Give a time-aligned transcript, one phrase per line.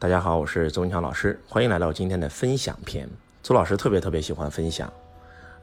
[0.00, 3.08] 大家好，我是周文强老师，欢迎来到今天的分享篇。
[3.42, 4.88] 周老师特别特别喜欢分享，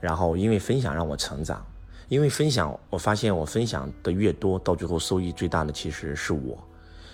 [0.01, 1.65] 然后因为分享让我成长，
[2.09, 6.61] 因为分享我发现我分享的越多，到最后收益最大的其实是我。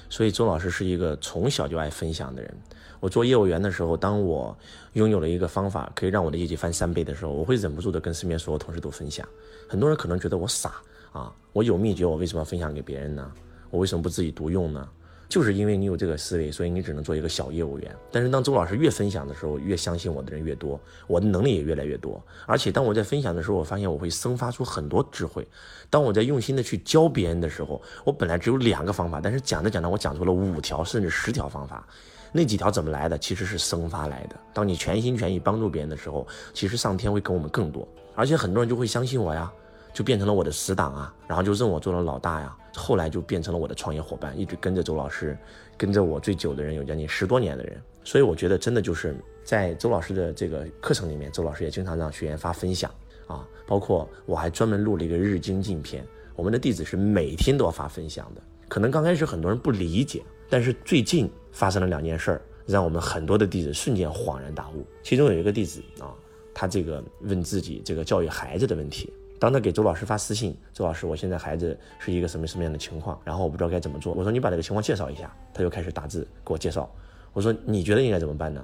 [0.09, 2.51] 所以周老师是一个从小就爱分享的人。
[2.99, 4.57] 我做业务员的时候，当我
[4.93, 9.27] 拥有了一个方法可以让我的业绩翻三倍的时候，我会忍不住的跟身边所有同事都分享。
[9.69, 10.73] 很多人可能觉得我傻
[11.11, 13.31] 啊，我有秘诀，我为什么要分享给别人呢？
[13.69, 14.89] 我为什么不自己独用呢？
[15.31, 17.95] 就是因为你有这个思维，所以你只能做一个小业务员。
[18.11, 22.21] 但是当周老师越分享的时候，越相信我的人越多，我的能力也越来越多。
[22.45, 25.47] 而且当我在分享的时候，我发现我会生发出很多智慧。
[25.89, 31.87] 当我在用心的去教别人的时候，我本来只有两个方法，但是讲着讲着，我讲出了五条甚至十条方法。
[32.33, 33.17] 那几条怎么来的？
[33.17, 34.35] 其实是生发来的。
[34.53, 37.87] 当你全心全意帮助别人的时候，其实上天会给我们更多。
[38.15, 39.49] 而且很多人就会相信我呀。
[39.93, 42.55] 就变成了我的死党啊，然后就认我做了老大呀。
[42.73, 45.37] 后来就变成了我的创业伙伴，一直跟着周老师，
[45.77, 47.81] 跟着我最久的人有将近十多年的人。
[48.03, 52.89] 所以我觉得真的就是在周老师的这个课程里面，周老师也经常让学员发分享
[53.27, 56.05] 啊，包括我还专门录了一个日精进篇。
[56.33, 58.41] 我们的弟子是每天都要发分享的。
[58.69, 64.85] 可能刚开始很多人不理解，但是最近发生了两件事儿，让我们很多的弟子瞬间恍然大悟。
[65.03, 66.15] 其中有一个弟子啊，
[66.53, 69.11] 他这个问自己这个教育孩子的问题。
[69.41, 73.19] 当他给周老师发私信，周老师，我现在孩子是一个什么什么样的情况？
[73.25, 74.13] 然后我不知道该怎么做。
[74.13, 76.87] 我说你把这个情况介绍一下，他就开始打字给我介绍。
[77.33, 78.63] 我说你觉得应该怎么办呢？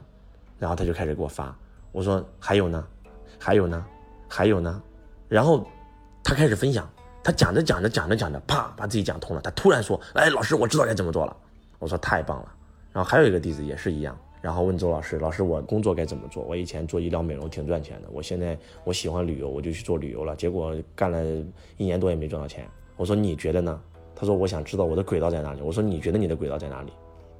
[0.60, 1.58] 然后他就开始给我发。
[1.92, 2.88] 我说还有呢，
[3.40, 3.84] 还有呢，
[4.28, 4.80] 还有呢。
[5.28, 5.66] 然后
[6.24, 6.88] 他开始分享，
[7.24, 9.42] 他讲着讲着讲着讲着，啪，把自己讲通了。
[9.42, 11.36] 他突然说：“哎，老师，我知道该怎么做了。”
[11.80, 12.54] 我说太棒了。
[12.94, 14.16] 然后还有一个弟子也是一样。
[14.42, 16.44] 然后问周老师：“老师，我工作该怎么做？
[16.44, 20.36] 我以前做医疗美容挺赚钱的，我现在我喜欢旅游，我就去做旅游了。
[20.36, 21.24] 结果干了
[21.78, 22.70] 一年多也没赚到钱。
[22.96, 23.82] 我说你觉得呢？
[24.16, 25.62] 他说我想知道我的轨道在哪里。
[25.62, 26.92] 我说你觉得你的轨道在哪里？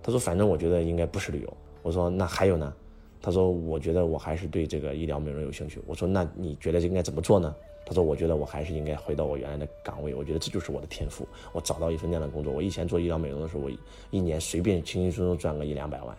[0.02, 1.58] 他说反正我觉得应该不是旅游。
[1.82, 2.74] 我说那还有呢？
[3.22, 5.82] 他说我觉得我还是对这个医疗美容有兴趣。
[5.86, 7.56] 我说那你觉得应该怎么做呢？
[7.86, 10.14] 他说我觉得我还是应该回到我原来的岗位。
[10.14, 11.28] 我觉得这就是我的天赋。
[11.54, 12.52] 我找到一份那样的工作。
[12.52, 13.72] 我以前做医疗美容的时候，我
[14.12, 16.16] 一年随便轻轻松松赚个一两百万。”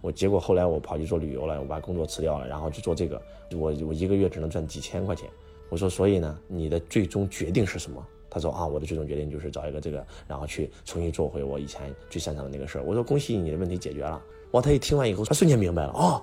[0.00, 3.20] 我结果后来我跑去做旅游了，我把工作辞掉了，然后去做这个，
[3.52, 5.28] 我我一个月只能赚几千块钱。
[5.68, 8.04] 我说，所以呢，你的最终决定是什么？
[8.28, 12.84] 他说啊，我的最终决定就是找一个这个，然后去重新做回我以前最擅长的那个事儿。
[12.84, 14.20] 我说恭喜你，你的问题解决了。
[14.52, 16.22] 哇，他一听完以后，他瞬间明白了哦，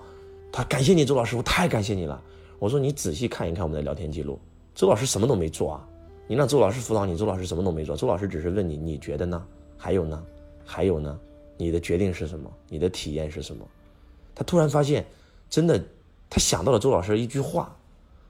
[0.52, 2.22] 他感谢你周老师，我太感谢你了。
[2.60, 4.40] 我说你仔细看一看我们的聊天记录，
[4.74, 5.88] 周老师什么都没做啊，
[6.28, 9.46] 你让周老师辅导你，周老师什么都没做，周老师只是问你，你觉得呢？
[9.78, 10.24] 还有呢？
[10.66, 11.20] 还有呢？
[11.58, 12.50] 你的决定是什么？
[12.70, 13.66] 你的体验是什么？
[14.36, 15.06] 他突然发现，
[15.50, 15.84] 真的，
[16.30, 17.76] 他想到了周老师一句话。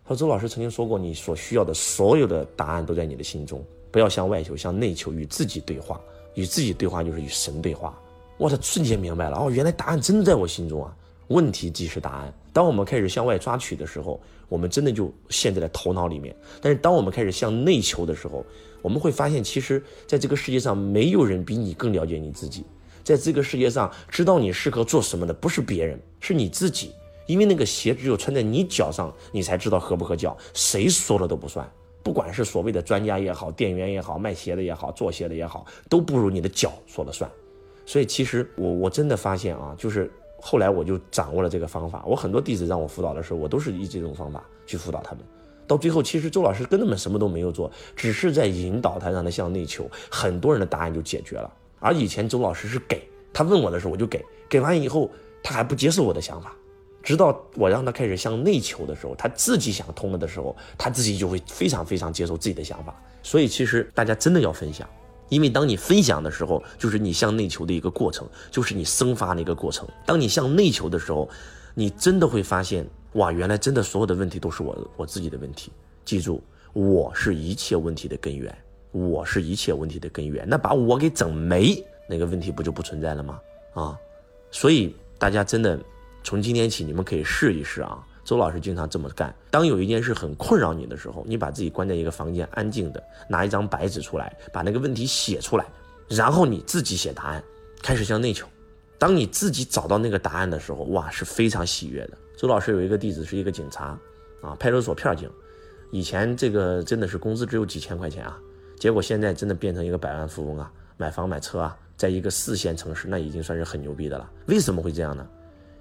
[0.10, 3.62] 他说：“周老师曾经说过，你所需要的所有的答案都在你的心中，
[3.92, 6.00] 不要向外求，向内求，与自己对话。
[6.36, 7.94] 与自己对话就是与神对话。”
[8.40, 10.96] 哇，他瞬间明白了哦，原来答案真的在我心中啊！
[11.28, 12.34] 问题即是答案。
[12.54, 14.18] 当我们开始向外抓取的时候，
[14.48, 16.34] 我们真的就陷在了头脑里面。
[16.62, 18.46] 但是当我们开始向内求的时候，
[18.82, 22.64] 我们会发现，其实在这个世界上，没有人比你更了解你自己。
[23.08, 26.92] 在这个世界上，知道你适合做什么的不是别人，是你自己。
[27.26, 31.66] 因为那个鞋只有穿在你脚上，你才知道合不合脚，谁说了都不算。
[32.04, 37.32] 不管是所谓的专家也好，店员也好，卖鞋的也好，做鞋的也好，都不如你的脚说了算。
[37.86, 42.04] 所以，其实我我真的发现啊，就是后来我就掌握了这个方法。
[42.06, 45.24] 我很多弟子让我辅导的时候，我都是以这种方法去辅导他们。
[45.66, 51.50] 到最后，其实周老师根本什么都没有做，只是在引导他，让他向内求，很多人的答案就解决了。
[51.80, 55.10] 而以前周老师是给他问我的时候，我就给，给完以后
[55.44, 56.56] 他还不接受我的想法，
[57.04, 62.96] 直到我让他开始向内求的时候，他自己想通了的时候，他自己就会非常非常接受自己的想法。
[63.22, 64.90] 所以其实大家真的要分享，
[65.30, 69.88] 因为当你分享的时候，就是你向内求的一个过程，就是你生发的一个过程。
[70.06, 71.30] 当你向内求的时候，
[71.76, 75.72] 你真的会发现，哇，原来真的所有的问题都是我我自己的问题。
[76.04, 76.42] 记住，
[76.74, 78.58] 我是一切问题的根源。
[78.92, 83.40] 我是一切问题的根源，那把我给整没，那个问题不就不存在了吗？
[83.74, 84.00] 啊，
[84.50, 85.80] 所以大家真的
[86.24, 88.04] 从今天起，你们可以试一试啊。
[88.24, 89.34] 周老师经常这么干。
[89.50, 95.66] 当有一件事很困扰你的时候，你把自己关在一个房间，安静的拿一张白纸出来，把那个问题写出来，
[96.10, 97.42] 然后你自己写答案，
[97.82, 98.46] 开始向内求。
[98.98, 102.18] 当你自己找到那个答案的时候，哇，是非常喜悦的。
[102.36, 103.98] 周老师有一个弟子是一个警察，
[104.42, 105.30] 啊，派出所片警，
[105.92, 108.38] 以前这个真的是工资只有几千块钱啊。
[108.80, 114.30] 结果现在真的变成一个百万富翁啊，买房买车啊，在一个四线城市，那已经算是很牛逼的了。
[114.46, 115.28] 为什么会这样呢？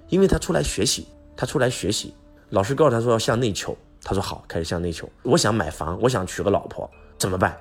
[0.08, 1.06] 因为他出来学习，
[1.37, 2.14] 他出来学习，
[2.50, 5.08] 老师告诉他说要向内求，他说好，开始向内求。
[5.22, 6.88] 我想买房，我想娶个老婆，
[7.19, 7.56] 怎么办？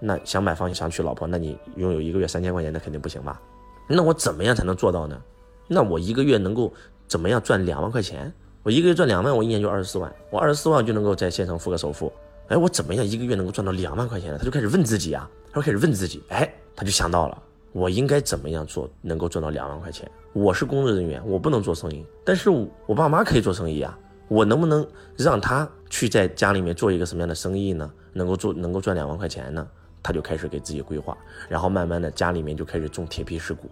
[0.00, 3.40] 那想买房想娶老婆，那你拥有一个月三千块钱，那肯定不行吧？
[3.88, 5.20] 那我怎么样才能做到呢？
[5.66, 6.72] 那我一个月能够
[7.06, 8.32] 怎么样赚两万块钱？
[8.62, 12.12] 我一个月赚两万，我一年就二十四万，我二十四万就能够在线上付个首付。
[12.48, 14.38] 哎，我怎么样一个月能够赚到两万块钱呢？
[14.38, 17.42] 他就开始问自己啊，他就开始问自己，哎，他就想到了，
[17.72, 20.10] 我应该怎么样做能够赚到两万块钱？
[20.32, 22.48] 我是工作人员，我不能做生意，但是
[22.86, 23.98] 我爸妈可以做生意啊，
[24.28, 24.86] 我能不能
[25.16, 27.90] 让他去在家里面做一个什么样的生意呢？
[28.14, 29.66] 能够做能够赚两万块钱呢？
[30.02, 31.14] 他就开始给自己规划，
[31.50, 33.68] 然后慢慢的家里面就开始种铁皮石斛，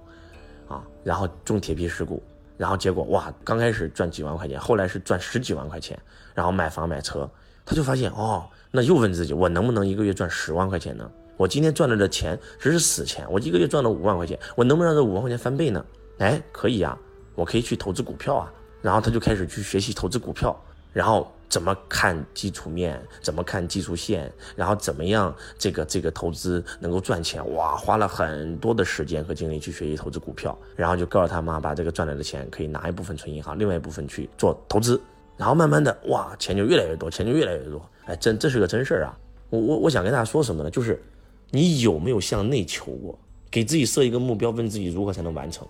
[0.68, 2.20] 啊，然后种铁皮石斛，
[2.58, 5.98] 然后结果哇，刚开始赚几万块钱，后来是赚十几万块钱，
[6.34, 7.30] 然后买房买车，
[7.66, 8.48] 他就发现哦。
[8.70, 11.10] 那又问自己，我能不能一个月赚十万块钱呢？
[11.36, 15.84] 我今天赚了的钱只是死钱，我一个月赚了五万块钱，我能不能让这五万块钱翻倍呢？
[16.18, 16.98] 哎，可以啊，
[17.34, 18.52] 我可以去投资股票啊。
[18.82, 20.54] 然后他就开始去学习投资股票，
[20.92, 27.42] 然后怎么看基础面，怎么看技术线，然后怎么样这个这个投资能够赚钱。
[27.54, 35.00] 哇，花了很多的时间和精力去学习投资股票，然后就告诉他妈，把这个赚来的钱可以拿一部分存银行，另外一部分去做投资。
[35.36, 37.80] 然后慢慢的，哇，钱就越来越多，钱就越来越多。
[38.06, 39.18] 哎，真这是个真事儿啊！
[39.50, 40.70] 我我我想跟大家说什么呢？
[40.70, 41.02] 就是
[41.50, 43.18] 你有没有向内求过？
[43.50, 45.66] 给自己设一个目标，问自己如何才能完成。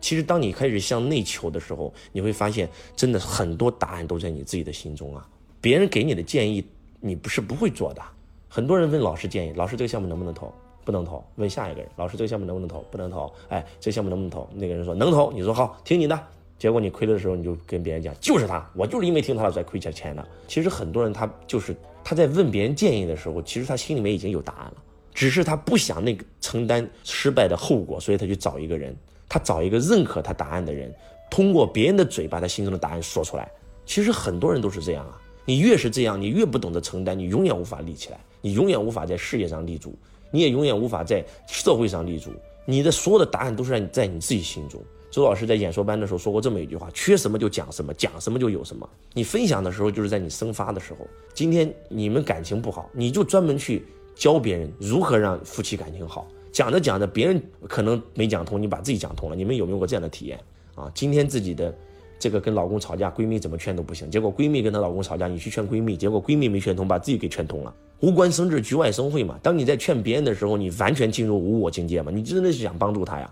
[0.00, 5.26] 其实当你开始向内求的时候，你会发现，真的很多答案都在你自己的心中啊。
[5.60, 6.64] 别人给你的建议，
[7.00, 8.02] 你不是不会做的。
[8.48, 10.52] 很多人问老师建议，老师这个项目能不能投？
[10.84, 11.22] 不能投。
[11.36, 12.84] 问下一个人，老师这个项目能不能投？
[12.90, 13.32] 不能投。
[13.48, 14.48] 哎，这个项目能不能投？
[14.54, 16.18] 那个人说能投，你说好，听你的。
[16.58, 20.26] 结果你亏的时候，你就跟别人讲，就是他，我就是因为听他的才亏钱钱的。
[20.48, 24.74] 其实很多人他就是他在问别人建议的时候，其实他心里面已经有答案了，
[25.14, 28.96] 只是他不想那个承担失败的后果，所以他去找一个人，
[29.28, 30.92] 他找一个认可他答案的人，
[31.30, 33.48] 通过别人的嘴把他心中的答案说出来。
[33.86, 39.94] 其实很多人都是这样啊，你越是这样，你越不懂得承担，你永远无法立起来，你永远无法在事业上立足，
[40.32, 42.32] 你也永远无法在社会上立足。
[42.64, 44.78] 你的所有的答案都是在在你自己心中。
[45.18, 48.88] 周老师在演说班的时候说过这么一句话：缺什么就讲什么，讲什么就有什么。
[49.12, 50.98] 你分享的时候，就是在你生发的时候。
[51.34, 53.84] 今天你们感情不好，你就专门去
[54.14, 56.28] 教别人如何让夫妻感情好。
[56.52, 59.34] 讲着讲着，别人可能没讲通，你把自己讲通了。
[59.34, 60.38] 你们有没有过这样的体验
[60.76, 60.88] 啊？
[60.94, 61.76] 今天自己的
[62.16, 67.74] 这个跟老公吵架，闺蜜怎么劝都不行，结果闺蜜跟她老公吵架，你去劝闺蜜，结果闺蜜没劝通，把自己给劝通了。
[67.98, 69.36] 无关生智，局外生慧嘛。
[69.42, 72.12] 当你在劝别人的时候，你完全进入无我境界嘛？
[72.14, 73.28] 你真的是想帮助他呀？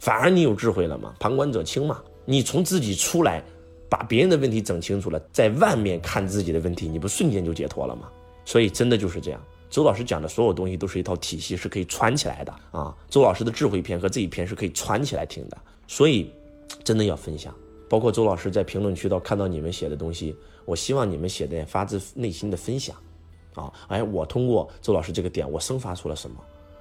[0.00, 1.14] 反而你有智慧了嘛？
[1.20, 2.02] 旁观者清嘛？
[2.24, 3.42] 你从自己出来，
[3.88, 8.08] 把别人的问题整清楚了，在外面看自己的问题，你不瞬间就解脱了吗？
[8.44, 9.40] 所以真的就是这样。
[9.68, 12.96] 周老师讲的所有东西都是一套体系，是可以串起来的啊。
[13.08, 15.56] 周老师的智慧篇和这一篇是可以串起来听的。
[15.86, 16.32] 所以，
[16.82, 17.54] 真的要分享。
[17.88, 22.96] 包括周老师在评论区到看到你们写的东西，我希望你们写的发自内心的分享，
[23.54, 26.36] 啊，哎，我通过周老师这个点，我生发出了什么？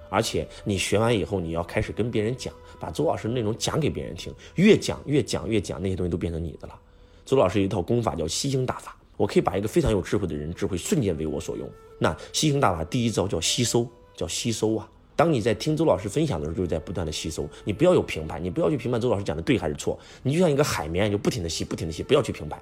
[0.09, 6.79] 而且你学完以后，你要开始跟别人讲，把周老师内容讲给别人听，越讲越讲越讲，那些东西都变成你的了。
[7.25, 11.69] 周老师有一套功法叫吸星大法，我可以把一个非常有智慧的人智慧瞬间为我所用。
[11.99, 14.89] 那吸星大法第一招叫吸收，叫吸收啊。
[15.15, 22.59] 当你在听周老师分享的时候，就是在不断的吸收，你不要有评判，你不要去评判周老师讲的对还是错，你就像一个海绵，就不停的吸，不停的吸，不要去评判，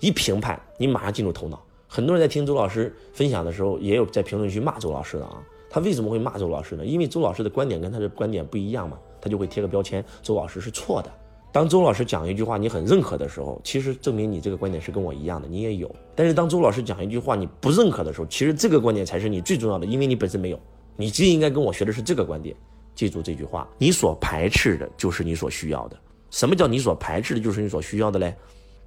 [0.00, 1.64] 一评判你马上进入头脑。
[1.86, 5.40] 很多人在听周老师分享的时候，也有在评论区骂周老师的啊。
[5.74, 6.86] 他为什么会骂周老师呢？
[6.86, 11.10] 因为周老师的观点跟他的观点不一样嘛，他就会贴个标签，周老师是错的。
[11.50, 15.92] 当周老师讲一句话你很认可的时候，其实证明你这个观点是跟我一样的，你也有。
[16.14, 20.60] 但是当周老师讲一句话你不认可的时候，其实这个观点才是你最重要的，因为你本身没有，
[20.94, 22.54] 你最应该跟我学的是这个观点。
[22.94, 25.96] 记住这句话，你所排斥的就是你所需要的。
[26.30, 28.32] 什么叫你所排斥的就是你所需要的嘞？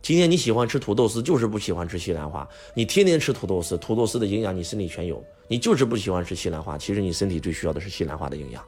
[0.01, 2.48] 今天你喜欢吃土豆丝，就是不喜欢吃西兰花。
[2.74, 5.24] 你天天吃土豆丝，土豆丝的营养你身体全有。
[5.50, 8.63] 你就是不喜欢吃西兰花，其实你身体最需要的是西兰花的营养。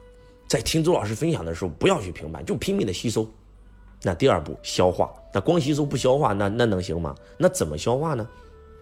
[0.48, 3.26] 在听周老师分享的时候，不要去评判，就拼命的吸收。
[4.02, 7.14] 那第二步消化，那光吸收不消化，那那能行吗？
[7.38, 8.28] 那怎么消化呢？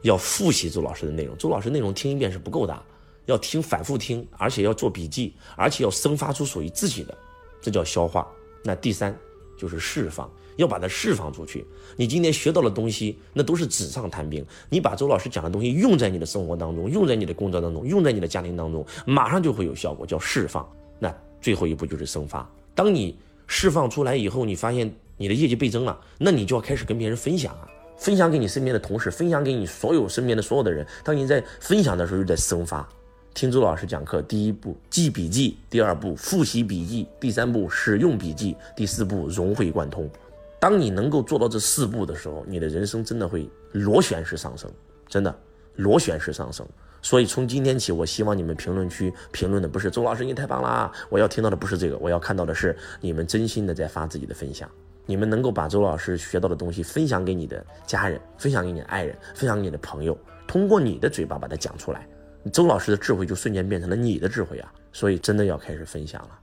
[0.03, 1.37] 要复习周老师的内容。
[1.37, 2.83] 周老师内容听一遍是不够的，
[3.27, 7.17] 要听反复听，而且要做笔记，而且要生发出属于自己的，
[7.61, 8.27] 这叫消化。
[8.65, 9.17] 那第三
[9.59, 10.31] 就是释放。
[10.57, 11.65] 要把它释放出去。
[11.97, 14.45] 你今天学到的东西，那都是纸上谈兵。
[14.69, 20.69] 你把周老师讲的东西用在你的生活当中，用在你的工作当中，用在你的家庭当中，马上就会有效果，叫释放。
[20.99, 22.45] 那最后一步就是生发。
[22.75, 30.85] 当你释放出来以后，你发现你的业绩倍增了，那你就要开始跟别人分享啊，分享给你身边的同事，分享给你所有身边的所有的人。
[31.05, 32.89] 当你在分享的时候，就在生发。
[33.35, 40.11] 听周老师讲课，第一步记笔记，第二步复习笔记，第三步使用笔记，第四步融会贯通。
[40.59, 44.69] 当你能够做到这四步的时候，你的人生真的会螺旋式上升，
[45.07, 45.33] 真的
[45.77, 46.67] 螺旋式上升。
[47.01, 54.69] 所以从今天起，我希望你们评论区评论的不是周老师你太棒啦，我要听到的不是这个，我要看到的是你们真心的在发自己的分享。
[55.07, 62.07] 你们能够把周老师学到的东西分享给你的家人，分享给你的爱人，分享给你的朋友，通过你的嘴巴把它讲出来，
[62.49, 64.73] 周老师的智慧就瞬间变成了你的智慧啊！
[64.93, 66.39] 所以真的要开始分享了，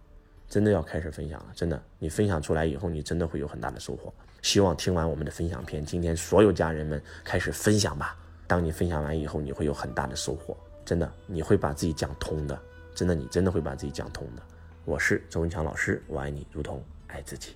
[0.48, 4.14] 真的要开始分享了，真的，你分享出来以后，你真的会有很大的收获。
[4.42, 8.16] 希望听完我们的分享片，今天所有家人们开始分享吧。
[8.48, 12.60] 当你分享完以后，你会有很大的收获，真的，你会把自己讲通的，
[12.94, 14.42] 真的，你真的会把自己讲通的。
[14.86, 17.56] 我是周文强老师，我爱你如同爱自己。